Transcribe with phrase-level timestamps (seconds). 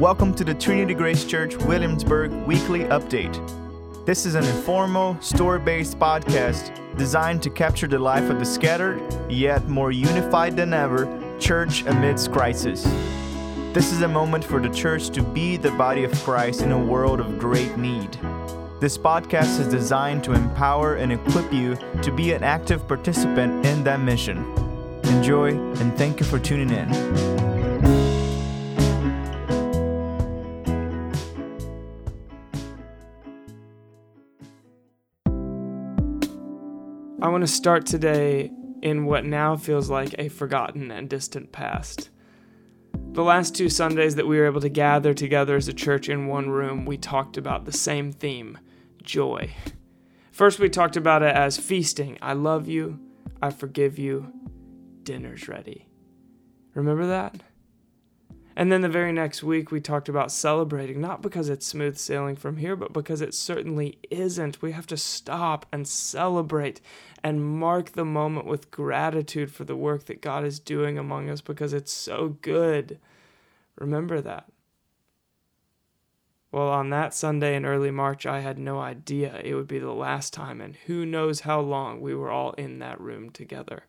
[0.00, 3.36] Welcome to the Trinity Grace Church Williamsburg weekly update.
[4.06, 8.98] This is an informal, story based podcast designed to capture the life of the scattered,
[9.28, 11.06] yet more unified than ever,
[11.38, 12.84] church amidst crisis.
[13.74, 16.82] This is a moment for the church to be the body of Christ in a
[16.82, 18.14] world of great need.
[18.80, 23.84] This podcast is designed to empower and equip you to be an active participant in
[23.84, 24.38] that mission.
[25.04, 27.59] Enjoy and thank you for tuning in.
[37.30, 38.50] Want to start today
[38.82, 42.10] in what now feels like a forgotten and distant past.
[43.12, 46.26] The last two Sundays that we were able to gather together as a church in
[46.26, 48.58] one room, we talked about the same theme
[49.02, 49.50] joy.
[50.30, 52.18] First, we talked about it as feasting.
[52.22, 52.98] I love you.
[53.42, 54.32] I forgive you.
[55.02, 55.88] Dinner's ready.
[56.74, 57.42] Remember that?
[58.56, 62.36] And then the very next week, we talked about celebrating, not because it's smooth sailing
[62.36, 64.60] from here, but because it certainly isn't.
[64.60, 66.80] We have to stop and celebrate
[67.22, 71.40] and mark the moment with gratitude for the work that God is doing among us
[71.40, 72.98] because it's so good.
[73.78, 74.46] Remember that.
[76.52, 79.92] Well, on that Sunday in early March, I had no idea it would be the
[79.92, 83.84] last time, and who knows how long we were all in that room together.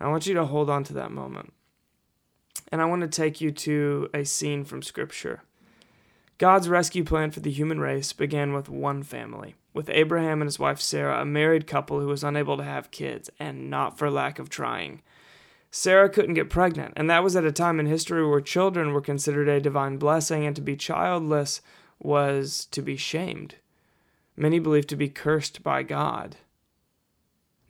[0.00, 1.52] I want you to hold on to that moment.
[2.72, 5.42] And I want to take you to a scene from Scripture.
[6.38, 10.58] God's rescue plan for the human race began with one family, with Abraham and his
[10.58, 14.40] wife Sarah, a married couple who was unable to have kids, and not for lack
[14.40, 15.02] of trying.
[15.70, 19.00] Sarah couldn't get pregnant, and that was at a time in history where children were
[19.00, 21.60] considered a divine blessing, and to be childless
[22.00, 23.54] was to be shamed.
[24.36, 26.36] Many believed to be cursed by God.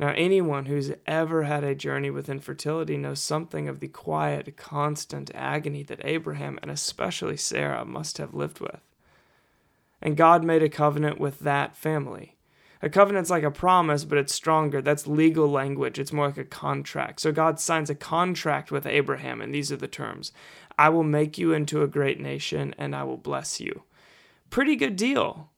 [0.02, 5.30] Now, anyone who's ever had a journey with infertility knows something of the quiet, constant
[5.32, 8.80] agony that Abraham and especially Sarah must have lived with.
[10.00, 12.34] And God made a covenant with that family.
[12.82, 14.82] A covenant's like a promise, but it's stronger.
[14.82, 16.00] That's legal language.
[16.00, 17.20] It's more like a contract.
[17.20, 20.32] So God signs a contract with Abraham, and these are the terms
[20.76, 23.84] I will make you into a great nation, and I will bless you.
[24.50, 25.51] Pretty good deal.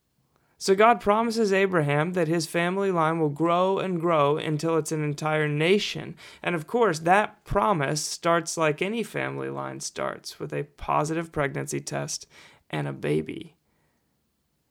[0.57, 5.03] So God promises Abraham that his family line will grow and grow until it's an
[5.03, 6.17] entire nation.
[6.43, 11.81] And of course, that promise starts like any family line starts with a positive pregnancy
[11.81, 12.27] test
[12.71, 13.57] and a baby.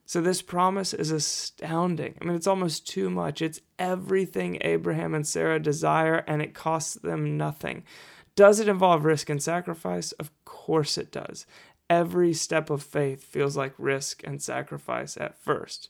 [0.06, 2.16] So this promise is astounding.
[2.22, 3.42] I mean, it's almost too much.
[3.42, 7.84] It's everything Abraham and Sarah desire, and it costs them nothing.
[8.36, 10.12] Does it involve risk and sacrifice?
[10.14, 11.46] Of course it does
[11.94, 15.90] every step of faith feels like risk and sacrifice at first.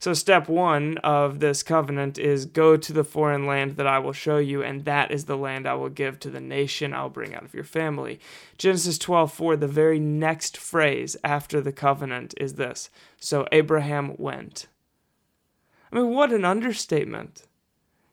[0.00, 4.12] So, step one of this covenant is go to the foreign land that I will
[4.12, 7.34] show you, and that is the land I will give to the nation I'll bring
[7.34, 8.20] out of your family.
[8.58, 14.66] Genesis 12 4, the very next phrase after the covenant is this So Abraham went.
[15.90, 17.47] I mean, what an understatement.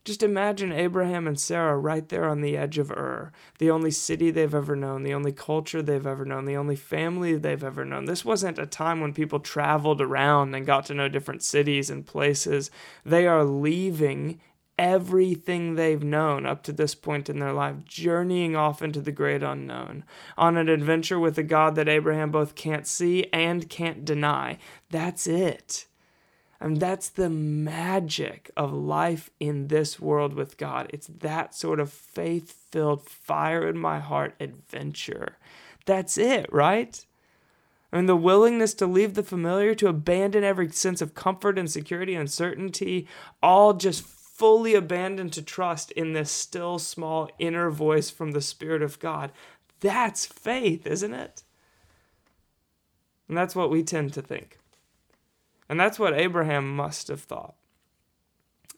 [0.05, 4.29] Just imagine Abraham and Sarah right there on the edge of Ur, the only city
[4.29, 8.05] they've ever known, the only culture they've ever known, the only family they've ever known.
[8.05, 12.05] This wasn't a time when people traveled around and got to know different cities and
[12.05, 12.69] places.
[13.03, 14.39] They are leaving
[14.77, 19.41] everything they've known up to this point in their life, journeying off into the great
[19.41, 20.03] unknown,
[20.37, 24.59] on an adventure with a God that Abraham both can't see and can't deny.
[24.91, 25.87] That's it.
[26.59, 30.89] And that's the magic of life in this world with God.
[30.93, 35.37] It's that sort of faith filled, fire in my heart adventure.
[35.85, 37.05] That's it, right?
[37.91, 41.69] I mean, the willingness to leave the familiar, to abandon every sense of comfort and
[41.69, 43.07] security and certainty,
[43.43, 48.81] all just fully abandoned to trust in this still small inner voice from the Spirit
[48.81, 49.31] of God.
[49.79, 51.43] That's faith, isn't it?
[53.27, 54.57] And that's what we tend to think.
[55.67, 57.55] And that's what Abraham must have thought.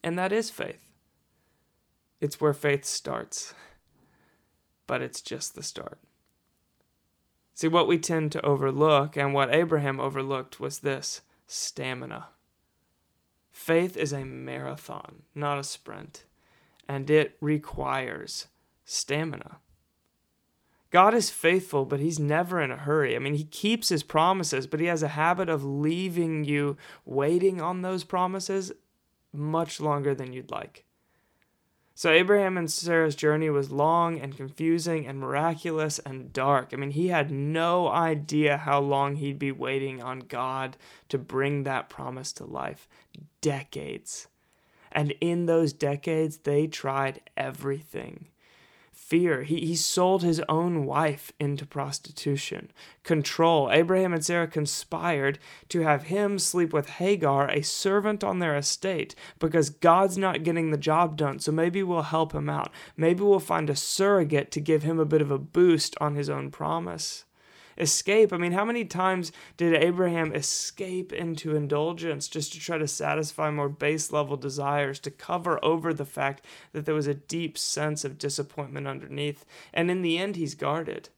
[0.03, 0.91] And that is faith.
[2.19, 3.53] It's where faith starts,
[4.87, 5.99] but it's just the start.
[7.53, 12.27] See, what we tend to overlook, and what Abraham overlooked, was this stamina.
[13.51, 16.23] Faith is a marathon, not a sprint,
[16.87, 18.47] and it requires
[18.85, 19.57] stamina.
[20.89, 23.15] God is faithful, but He's never in a hurry.
[23.15, 27.61] I mean, He keeps His promises, but He has a habit of leaving you waiting
[27.61, 28.71] on those promises
[29.33, 30.85] much longer than you'd like.
[31.93, 36.69] So, Abraham and Sarah's journey was long and confusing and miraculous and dark.
[36.71, 40.77] I mean, he had no idea how long he'd be waiting on God
[41.09, 42.87] to bring that promise to life.
[43.41, 44.27] Decades.
[44.91, 48.27] And in those decades, they tried everything
[49.07, 49.43] fear.
[49.43, 52.71] He, he sold his own wife into prostitution.
[53.03, 53.71] Control.
[53.71, 55.39] Abraham and Sarah conspired
[55.69, 60.71] to have him sleep with Hagar, a servant on their estate, because God's not getting
[60.71, 61.39] the job done.
[61.39, 62.71] So maybe we'll help him out.
[62.97, 66.29] Maybe we'll find a surrogate to give him a bit of a boost on his
[66.29, 67.25] own promise
[67.77, 68.33] escape.
[68.33, 73.49] I mean, how many times did Abraham escape into indulgence just to try to satisfy
[73.49, 78.03] more base level desires, to cover over the fact that there was a deep sense
[78.03, 79.45] of disappointment underneath?
[79.73, 81.09] And in the end, he's guarded.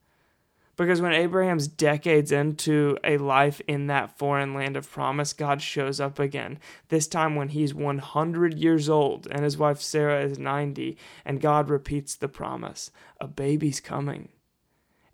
[0.79, 5.99] Because when Abraham's decades into a life in that foreign land of promise, God shows
[5.99, 6.57] up again.
[6.87, 10.95] This time when he's 100 years old and his wife Sarah is 90,
[11.25, 14.29] and God repeats the promise a baby's coming.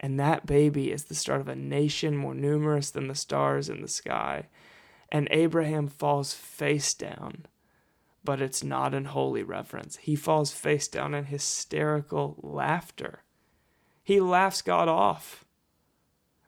[0.06, 3.82] And that baby is the start of a nation more numerous than the stars in
[3.82, 4.46] the sky.
[5.12, 7.48] And Abraham falls face down,
[8.24, 9.96] but it's not in holy reverence.
[9.96, 13.24] He falls face down in hysterical laughter.
[14.04, 15.44] He laughs God off.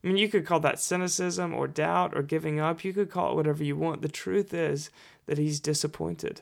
[0.03, 2.83] I mean, you could call that cynicism or doubt or giving up.
[2.83, 4.03] You could call it whatever you want.
[4.03, 4.91] The truth is
[5.25, 6.41] that he's disappointed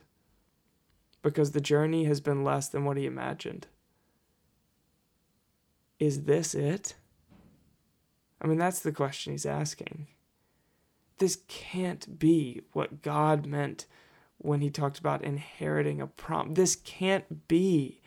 [1.21, 3.68] because the journey has been less than what he imagined.
[5.97, 6.95] Is this it?
[8.41, 10.07] I mean, that's the question he's asking.
[11.17, 13.85] This can't be what God meant
[14.37, 16.53] when he talked about inheriting a prom.
[16.53, 18.01] This can't be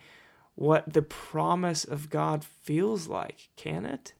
[0.55, 4.13] what the promise of God feels like, can it?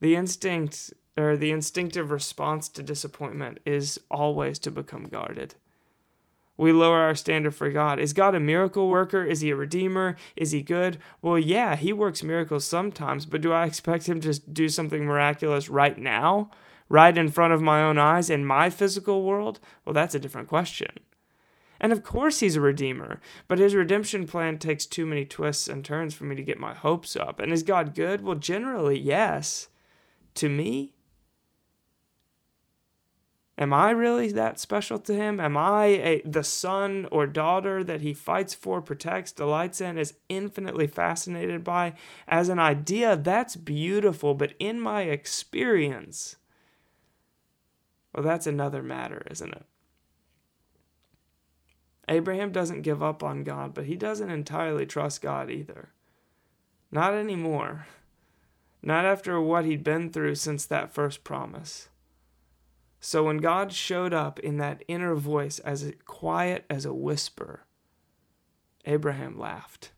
[0.00, 5.54] The instinct or the instinctive response to disappointment is always to become guarded
[6.60, 7.98] we lower our standard for God.
[7.98, 9.24] Is God a miracle worker?
[9.24, 10.16] Is he a redeemer?
[10.36, 10.98] Is he good?
[11.22, 15.70] Well, yeah, he works miracles sometimes, but do I expect him to do something miraculous
[15.70, 16.50] right now,
[16.90, 19.58] right in front of my own eyes in my physical world?
[19.86, 20.98] Well, that's a different question.
[21.80, 25.82] And of course, he's a redeemer, but his redemption plan takes too many twists and
[25.82, 27.40] turns for me to get my hopes up.
[27.40, 28.20] And is God good?
[28.20, 29.68] Well, generally, yes.
[30.34, 30.92] To me,
[33.60, 35.38] Am I really that special to him?
[35.38, 40.14] Am I a, the son or daughter that he fights for, protects, delights in, is
[40.30, 41.92] infinitely fascinated by?
[42.26, 46.36] As an idea, that's beautiful, but in my experience,
[48.14, 49.66] well, that's another matter, isn't it?
[52.08, 55.90] Abraham doesn't give up on God, but he doesn't entirely trust God either.
[56.90, 57.86] Not anymore.
[58.82, 61.89] Not after what he'd been through since that first promise.
[63.00, 67.64] So when God showed up in that inner voice as quiet as a whisper,
[68.84, 69.92] Abraham laughed.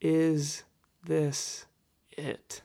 [0.00, 0.62] Is
[1.04, 1.66] this
[2.12, 2.62] it?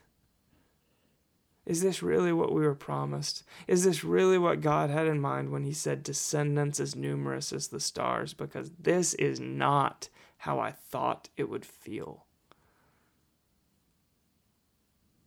[1.66, 3.44] Is this really what we were promised?
[3.68, 7.68] Is this really what God had in mind when He said descendants as numerous as
[7.68, 8.34] the stars?
[8.34, 12.26] Because this is not how I thought it would feel.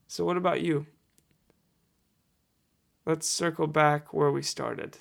[0.06, 0.87] So, what about you?
[3.04, 4.99] Let's circle back where we started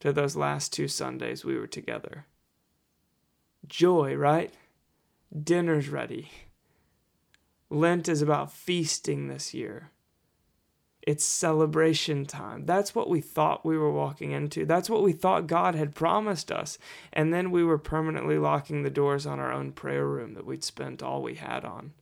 [0.00, 2.26] to those last two Sundays we were together.
[3.66, 4.52] Joy, right?
[5.42, 6.30] Dinner's ready.
[7.70, 9.90] Lent is about feasting this year.
[11.00, 12.66] It's celebration time.
[12.66, 14.66] That's what we thought we were walking into.
[14.66, 16.76] That's what we thought God had promised us.
[17.12, 20.64] And then we were permanently locking the doors on our own prayer room that we'd
[20.64, 21.92] spent all we had on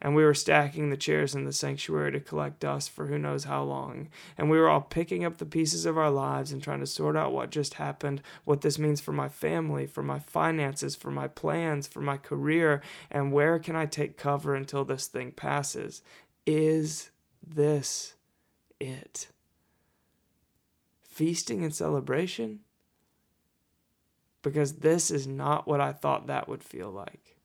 [0.00, 3.44] and we were stacking the chairs in the sanctuary to collect dust for who knows
[3.44, 4.08] how long.
[4.38, 7.16] And we were all picking up the pieces of our lives and trying to sort
[7.16, 11.28] out what just happened, what this means for my family, for my finances, for my
[11.28, 12.80] plans, for my career,
[13.10, 16.02] and where can I take cover until this thing passes?
[16.46, 17.10] Is
[17.46, 18.14] this
[18.80, 19.28] it?
[21.02, 22.60] Feasting and celebration?
[24.42, 27.36] Because this is not what I thought that would feel like.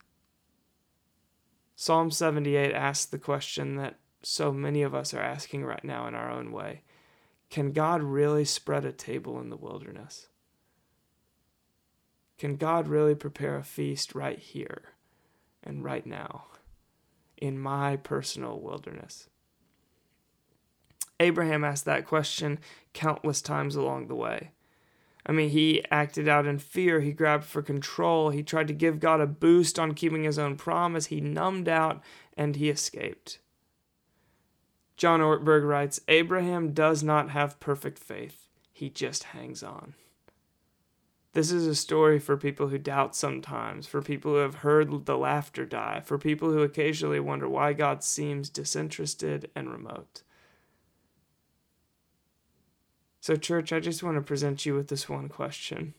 [1.75, 6.15] Psalm 78 asks the question that so many of us are asking right now in
[6.15, 6.81] our own way
[7.49, 10.27] Can God really spread a table in the wilderness?
[12.37, 14.83] Can God really prepare a feast right here
[15.63, 16.45] and right now
[17.37, 19.29] in my personal wilderness?
[21.19, 22.59] Abraham asked that question
[22.93, 24.51] countless times along the way.
[25.25, 27.01] I mean, he acted out in fear.
[27.01, 28.29] He grabbed for control.
[28.29, 31.07] He tried to give God a boost on keeping his own promise.
[31.07, 32.03] He numbed out
[32.37, 33.39] and he escaped.
[34.97, 39.95] John Ortberg writes Abraham does not have perfect faith, he just hangs on.
[41.33, 45.17] This is a story for people who doubt sometimes, for people who have heard the
[45.17, 50.23] laughter die, for people who occasionally wonder why God seems disinterested and remote.
[53.25, 55.95] So, church, I just want to present you with this one question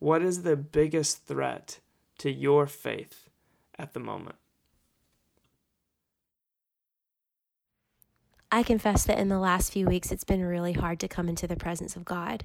[0.00, 1.78] What is the biggest threat
[2.18, 3.28] to your faith
[3.78, 4.34] at the moment?
[8.50, 11.46] I confess that in the last few weeks, it's been really hard to come into
[11.46, 12.44] the presence of God.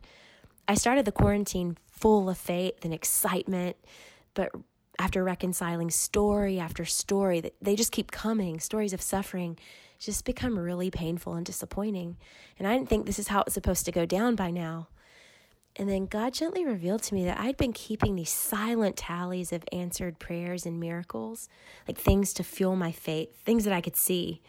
[0.68, 3.76] I started the quarantine full of faith and excitement,
[4.36, 4.52] but
[5.00, 9.58] after reconciling story after story, they just keep coming stories of suffering
[10.00, 12.18] just become really painful and disappointing.
[12.58, 14.88] And I didn't think this is how it's supposed to go down by now.
[15.76, 19.64] And then God gently revealed to me that I'd been keeping these silent tallies of
[19.72, 21.48] answered prayers and miracles,
[21.88, 24.42] like things to fuel my faith, things that I could see.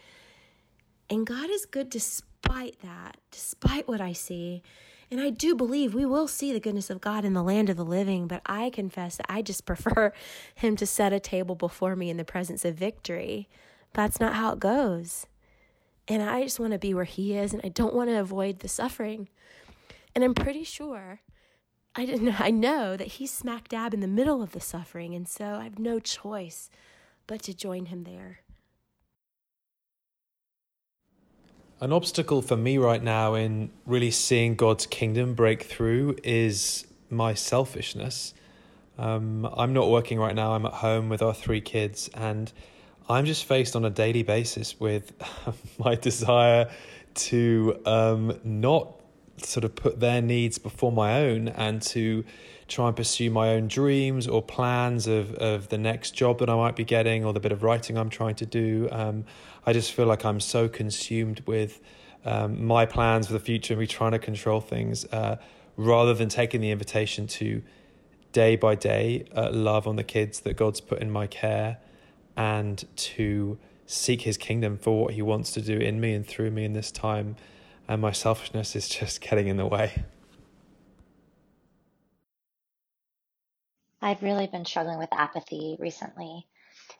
[1.09, 4.63] And God is good despite that, despite what I see.
[5.09, 7.75] And I do believe we will see the goodness of God in the land of
[7.75, 10.13] the living, but I confess that I just prefer
[10.55, 13.49] Him to set a table before me in the presence of victory.
[13.93, 15.27] That's not how it goes.
[16.11, 18.59] And I just want to be where He is, and I don't want to avoid
[18.59, 19.29] the suffering.
[20.13, 21.21] And I'm pretty sure
[21.95, 25.27] I didn't I know that he's smack dab in the middle of the suffering, and
[25.27, 26.69] so I have no choice
[27.27, 28.39] but to join him there.
[31.79, 37.33] An obstacle for me right now in really seeing God's kingdom break through is my
[37.33, 38.33] selfishness.
[38.97, 42.51] Um, I'm not working right now, I'm at home with our three kids, and
[43.11, 45.11] I'm just faced on a daily basis with
[45.77, 46.69] my desire
[47.13, 49.01] to um, not
[49.37, 52.23] sort of put their needs before my own and to
[52.69, 56.55] try and pursue my own dreams or plans of, of the next job that I
[56.55, 58.87] might be getting or the bit of writing I'm trying to do.
[58.91, 59.25] Um,
[59.65, 61.81] I just feel like I'm so consumed with
[62.23, 65.35] um, my plans for the future and me trying to control things uh,
[65.75, 67.61] rather than taking the invitation to
[68.31, 71.77] day by day uh, love on the kids that God's put in my care
[72.35, 76.51] and to seek his kingdom for what he wants to do in me and through
[76.51, 77.35] me in this time.
[77.87, 80.03] And my selfishness is just getting in the way.
[84.01, 86.47] I've really been struggling with apathy recently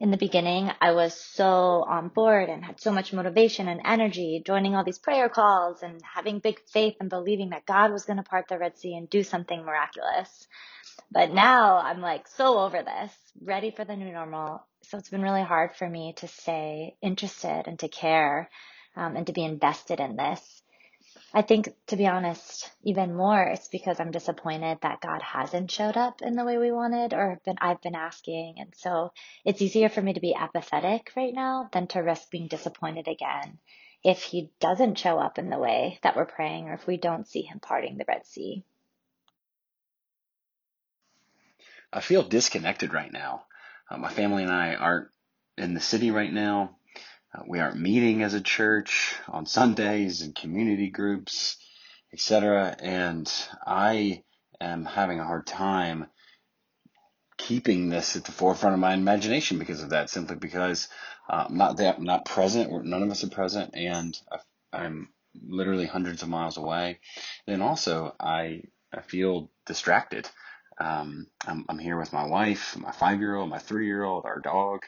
[0.01, 4.41] in the beginning, I was so on board and had so much motivation and energy
[4.43, 8.17] joining all these prayer calls and having big faith and believing that God was going
[8.17, 10.47] to part the Red Sea and do something miraculous.
[11.11, 14.65] But now I'm like so over this, ready for the new normal.
[14.83, 18.49] So it's been really hard for me to stay interested and to care
[18.95, 20.61] um, and to be invested in this.
[21.33, 25.95] I think, to be honest, even more, it's because I'm disappointed that God hasn't showed
[25.95, 28.55] up in the way we wanted or been, I've been asking.
[28.59, 29.13] And so
[29.45, 33.59] it's easier for me to be apathetic right now than to risk being disappointed again
[34.03, 37.27] if he doesn't show up in the way that we're praying or if we don't
[37.27, 38.63] see him parting the Red Sea.
[41.93, 43.43] I feel disconnected right now.
[43.91, 45.09] Uh, my family and I aren't
[45.57, 46.77] in the city right now.
[47.33, 51.57] Uh, we aren't meeting as a church on Sundays and community groups,
[52.13, 52.75] etc.
[52.79, 53.31] And
[53.65, 54.23] I
[54.61, 56.07] am having a hard time
[57.37, 60.09] keeping this at the forefront of my imagination because of that.
[60.09, 60.87] Simply because
[61.29, 62.85] uh, I'm not that I'm not present.
[62.85, 64.17] None of us are present, and
[64.71, 65.09] I'm
[65.47, 66.99] literally hundreds of miles away.
[67.45, 68.61] Then also, I
[68.93, 70.29] I feel distracted.
[70.83, 74.25] Um, I'm, I'm here with my wife, my five year old, my three year old,
[74.25, 74.83] our dog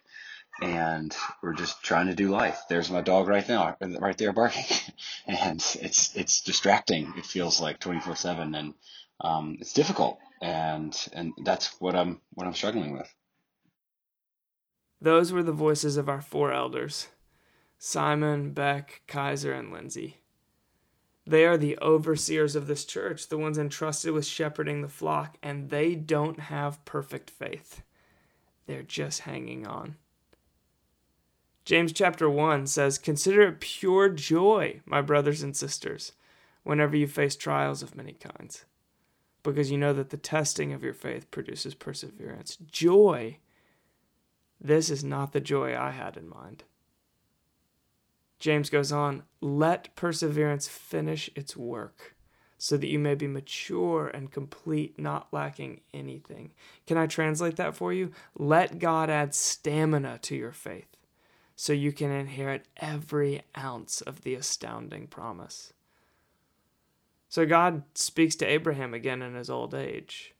[0.62, 2.62] and we're just trying to do life.
[2.69, 4.65] There's my dog right now, right there barking,
[5.27, 7.13] and it's it's distracting.
[7.17, 8.73] It feels like 24 seven, and
[9.21, 13.13] um, it's difficult, and and that's what I'm what I'm struggling with.
[15.01, 17.07] Those were the voices of our four elders,
[17.77, 20.22] Simon, Beck, Kaiser, and Lindsay.
[21.25, 25.69] They are the overseers of this church, the ones entrusted with shepherding the flock, and
[25.69, 27.81] they don't have perfect faith.
[28.65, 29.95] They're just hanging on.
[31.65, 36.11] James chapter 1 says, Consider it pure joy, my brothers and sisters,
[36.63, 38.65] whenever you face trials of many kinds,
[39.43, 42.57] because you know that the testing of your faith produces perseverance.
[42.69, 43.37] Joy.
[44.59, 46.63] This is not the joy I had in mind.
[48.43, 52.13] James goes on, Let perseverance finish its work,
[52.57, 56.51] so that you may be mature and complete, not lacking anything.
[56.85, 58.12] Can I translate that for you?
[58.38, 60.97] Let God add stamina to your faith
[61.55, 65.71] so you can inherit every ounce of the astounding promise.
[67.29, 70.35] So God speaks to Abraham again in his old age.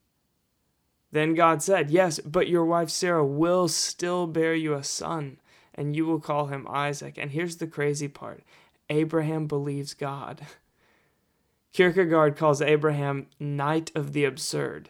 [1.14, 5.38] Then God said, Yes, but your wife Sarah will still bear you a son,
[5.76, 7.18] and you will call him Isaac.
[7.18, 8.44] And here's the crazy part
[8.90, 10.46] Abraham believes God.
[11.74, 14.90] Kierkegaard calls Abraham knight of the absurd,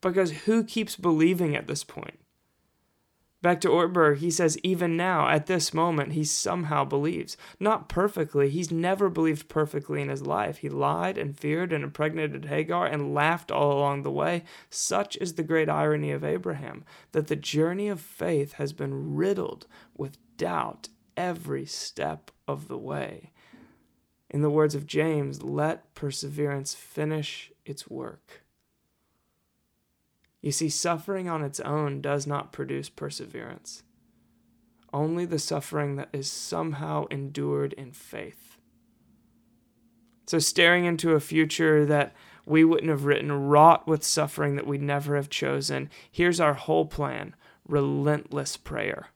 [0.00, 2.20] because who keeps believing at this point?
[3.42, 7.36] Back to Ortberg, he says, even now, at this moment, he somehow believes.
[7.58, 8.48] Not perfectly.
[8.48, 10.58] He's never believed perfectly in his life.
[10.58, 14.44] He lied and feared and impregnated Hagar and laughed all along the way.
[14.70, 19.66] Such is the great irony of Abraham, that the journey of faith has been riddled
[19.96, 23.32] with doubt every step of the way.
[24.30, 28.41] In the words of James, let perseverance finish its work.
[30.42, 33.84] You see, suffering on its own does not produce perseverance.
[34.92, 38.58] Only the suffering that is somehow endured in faith.
[40.26, 44.82] So, staring into a future that we wouldn't have written, wrought with suffering that we'd
[44.82, 47.34] never have chosen, here's our whole plan
[47.66, 49.08] relentless prayer.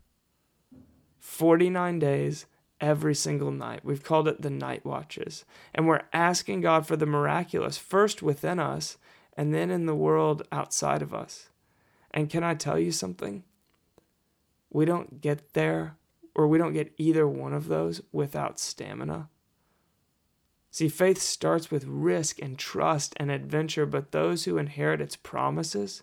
[1.18, 2.46] 49 days,
[2.80, 3.84] every single night.
[3.84, 5.44] We've called it the night watches.
[5.74, 8.96] And we're asking God for the miraculous, first within us
[9.36, 11.50] and then in the world outside of us.
[12.10, 13.44] And can I tell you something?
[14.70, 15.96] We don't get there,
[16.34, 19.28] or we don't get either one of those without stamina.
[20.70, 26.02] See, faith starts with risk and trust and adventure, but those who inherit its promises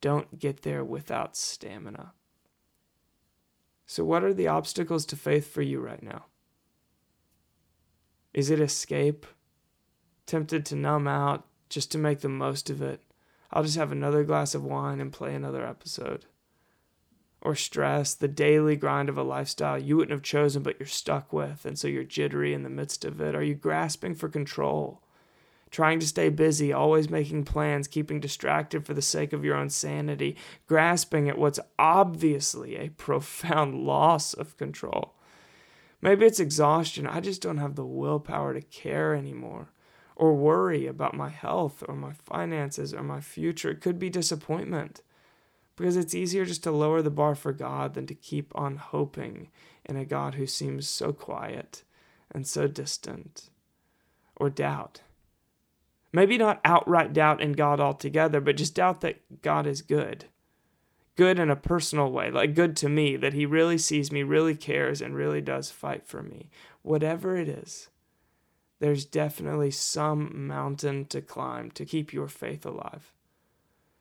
[0.00, 2.12] don't get there without stamina.
[3.86, 6.24] So, what are the obstacles to faith for you right now?
[8.32, 9.26] Is it escape?
[10.24, 13.00] Tempted to numb out, just to make the most of it.
[13.50, 16.26] I'll just have another glass of wine and play another episode.
[17.40, 21.32] Or stress, the daily grind of a lifestyle you wouldn't have chosen but you're stuck
[21.32, 23.34] with, and so you're jittery in the midst of it.
[23.34, 25.00] Are you grasping for control?
[25.70, 29.70] Trying to stay busy, always making plans, keeping distracted for the sake of your own
[29.70, 30.36] sanity,
[30.66, 35.14] grasping at what's obviously a profound loss of control.
[36.02, 37.06] Maybe it's exhaustion.
[37.06, 39.68] I just don't have the willpower to care anymore
[40.22, 43.70] or worry about my health or my finances or my future.
[43.70, 45.00] It could be disappointment
[45.74, 49.48] because it's easier just to lower the bar for God than to keep on hoping
[49.84, 51.82] in a God who seems so quiet
[52.30, 53.50] and so distant.
[54.36, 55.00] Or doubt.
[56.12, 60.26] Maybe not outright doubt in God altogether, but just doubt that God is good.
[61.16, 64.54] Good in a personal way, like good to me, that He really sees me, really
[64.54, 66.48] cares, and really does fight for me.
[66.82, 67.88] Whatever it is
[68.82, 73.12] there's definitely some mountain to climb to keep your faith alive.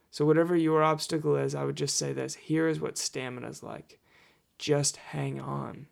[0.10, 3.62] So, whatever your obstacle is, I would just say this here is what stamina is
[3.62, 4.00] like.
[4.58, 5.86] Just hang on.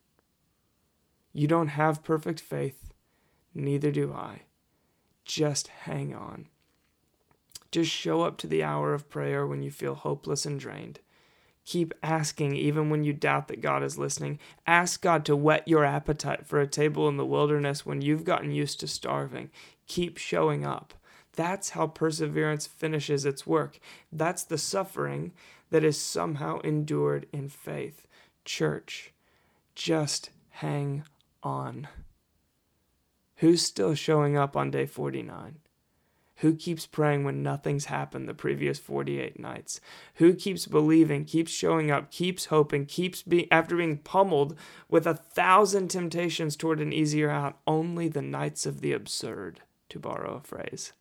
[1.33, 2.91] You don't have perfect faith,
[3.53, 4.41] neither do I.
[5.23, 6.47] Just hang on.
[7.71, 10.99] Just show up to the hour of prayer when you feel hopeless and drained.
[11.69, 14.39] Keep asking even when you doubt that God is listening.
[14.65, 18.49] Ask God to whet your appetite for a table in the wilderness when you've gotten
[18.49, 19.51] used to starving.
[19.85, 20.95] Keep showing up.
[21.33, 23.79] That's how perseverance finishes its work.
[24.11, 25.31] That's the suffering
[25.69, 28.07] that is somehow endured in faith.
[28.45, 29.13] Church,
[29.75, 31.03] just hang
[31.43, 31.87] on.
[33.35, 35.57] Who's still showing up on day 49?
[36.39, 39.81] Who keeps praying when nothing's happened the previous 48 knights?
[40.15, 45.15] Who keeps believing, keeps showing up, keeps hoping, keeps being, after being pummeled with a
[45.15, 50.47] thousand temptations toward an easier out, only the nights of the absurd, to borrow a
[50.47, 50.93] phrase.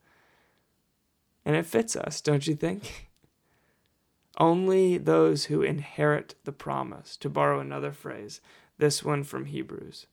[1.45, 3.11] And it fits us, don't you think?
[4.41, 8.41] Only those who inherit the promise, to borrow another phrase,
[8.77, 10.07] this one from Hebrews.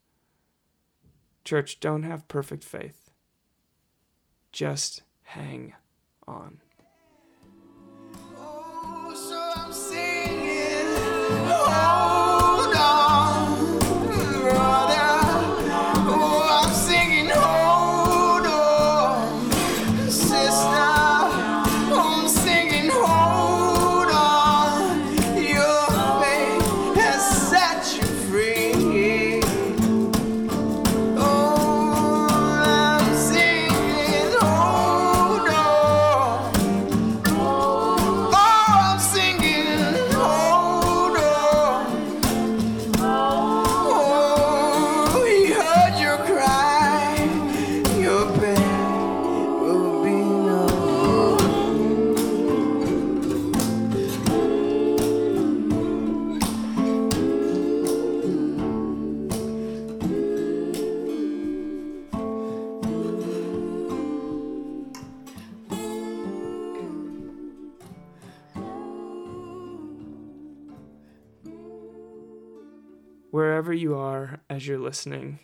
[1.43, 3.11] Church, don't have perfect faith.
[4.51, 5.73] Just hang
[6.27, 6.61] on.
[73.35, 75.37] Wherever you are as you're listening,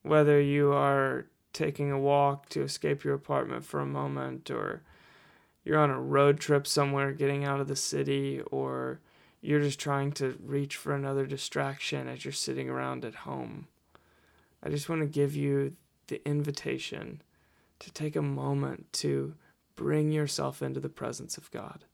[0.00, 4.80] whether you are taking a walk to escape your apartment for a moment, or
[5.66, 8.98] you're on a road trip somewhere getting out of the city, or
[9.42, 13.68] you're just trying to reach for another distraction as you're sitting around at home.
[14.62, 17.20] I just want to give you the invitation
[17.80, 19.34] to take a moment to
[19.74, 21.84] bring yourself into the presence of God.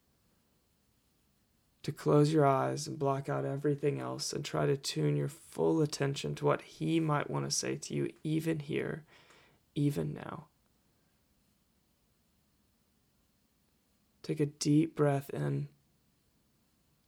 [1.85, 5.83] To close your eyes and block out everything else and try to tune your full
[5.83, 9.03] attention to what He might want to say to you, even here,
[9.75, 10.47] even now.
[14.23, 15.67] Take a deep breath in,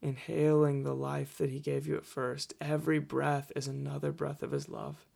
[0.02, 2.54] inhaling the life that He gave you at first.
[2.60, 5.06] Every breath is another breath of His love.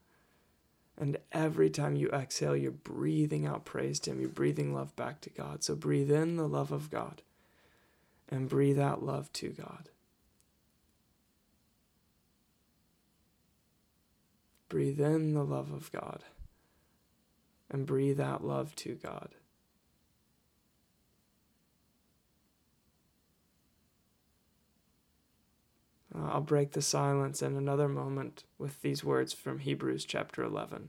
[0.97, 4.21] And every time you exhale, you're breathing out praise to Him.
[4.21, 5.65] You're breathing love back to God.
[5.65, 7.23] So breathe in the love of God
[8.31, 9.89] and breathe out love to God.
[14.69, 16.25] Breathe in the love of God
[17.71, 19.31] and breathe out love to God.
[26.15, 30.89] Uh, I'll break the silence in another moment with these words from Hebrews chapter 11.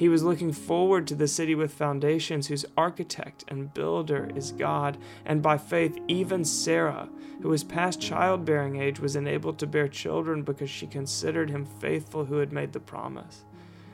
[0.00, 4.96] He was looking forward to the city with foundations, whose architect and builder is God.
[5.26, 7.10] And by faith, even Sarah,
[7.42, 12.24] who was past childbearing age, was enabled to bear children because she considered him faithful
[12.24, 13.44] who had made the promise.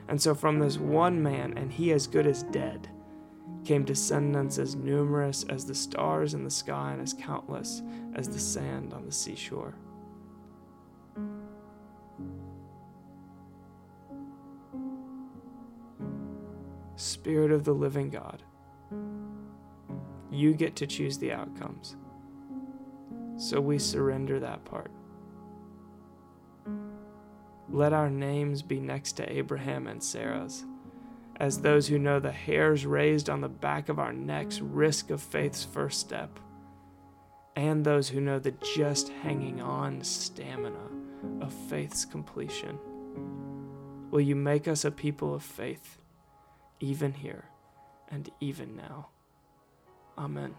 [0.06, 2.88] And so, from this one man, and he as good as dead,
[3.64, 7.82] came descendants as numerous as the stars in the sky and as countless
[8.14, 9.74] as the sand on the seashore.
[16.96, 18.42] Spirit of the living God,
[20.30, 21.96] you get to choose the outcomes.
[23.36, 24.90] So we surrender that part.
[27.68, 30.64] Let our names be next to Abraham and Sarah's
[31.38, 35.20] as those who know the hairs raised on the back of our necks risk of
[35.20, 36.38] faith's first step,
[37.56, 40.88] and those who know the just hanging on stamina
[41.40, 42.78] of faith's completion.
[44.10, 45.98] Will you make us a people of faith,
[46.80, 47.44] even here
[48.10, 49.08] and even now?
[50.18, 50.54] Amen.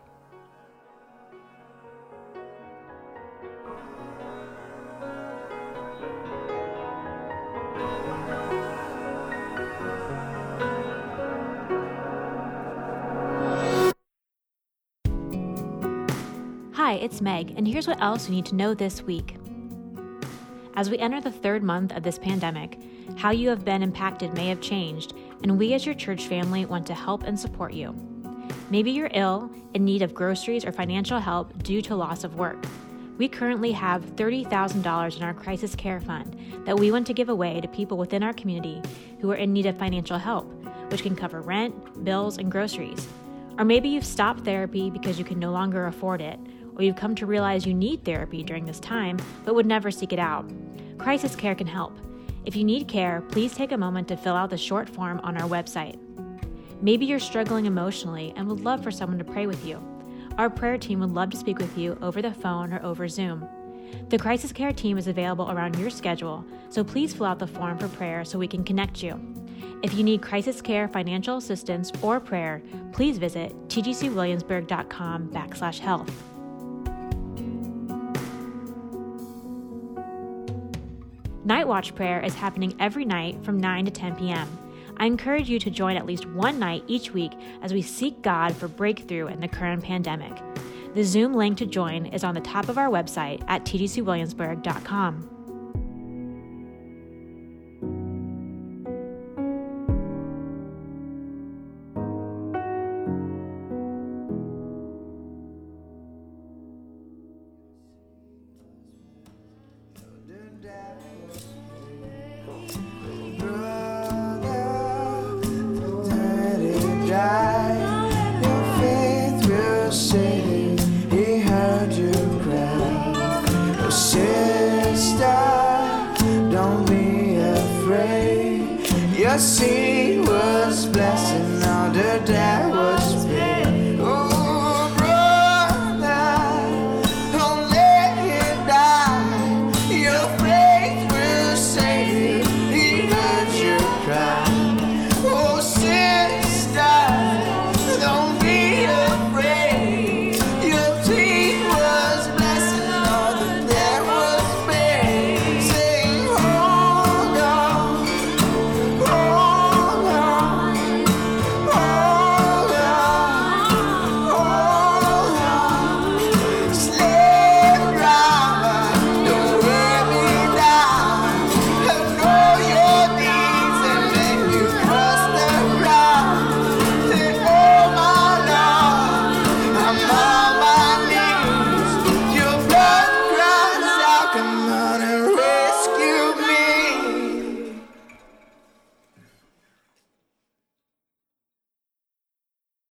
[16.74, 19.36] Hi, it's Meg, and here's what else you need to know this week.
[20.76, 22.80] As we enter the third month of this pandemic,
[23.18, 26.88] how you have been impacted may have changed, and we as your church family want
[26.88, 27.96] to help and support you.
[28.70, 32.66] Maybe you're ill, in need of groceries or financial help due to loss of work.
[33.18, 37.62] We currently have $30,000 in our crisis care fund that we want to give away
[37.62, 38.82] to people within our community
[39.20, 40.46] who are in need of financial help,
[40.92, 43.08] which can cover rent, bills, and groceries.
[43.58, 46.40] Or maybe you've stopped therapy because you can no longer afford it,
[46.76, 50.14] or you've come to realize you need therapy during this time but would never seek
[50.14, 50.48] it out.
[51.00, 51.98] Crisis Care can help.
[52.48, 55.36] If you need care, please take a moment to fill out the short form on
[55.36, 56.00] our website.
[56.82, 59.84] Maybe you're struggling emotionally and would love for someone to pray with you.
[60.38, 63.46] Our prayer team would love to speak with you over the phone or over Zoom.
[64.08, 67.78] The Crisis Care team is available around your schedule, so please fill out the form
[67.78, 69.20] for prayer so we can connect you.
[69.84, 76.27] If you need crisis care, financial assistance, or prayer, please visit tgcwilliamsburg.com backslash health.
[81.48, 84.50] Night Watch prayer is happening every night from 9 to 10 p.m.
[84.98, 87.32] I encourage you to join at least one night each week
[87.62, 90.34] as we seek God for breakthrough in the current pandemic.
[90.94, 95.37] The Zoom link to join is on the top of our website at tgcwilliamsburg.com.